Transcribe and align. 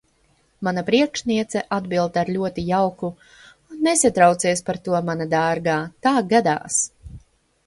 Mana 0.67 0.83
priekšniece 0.85 1.61
atbild 1.77 2.17
ar 2.21 2.31
ļoti 2.37 2.63
jauku: 2.69 3.11
Nesatraucies 3.89 4.65
par 4.71 4.81
to, 4.89 4.99
mana 5.11 5.29
dārgā, 5.37 5.77
tā 6.09 6.15
gadās. 6.35 6.81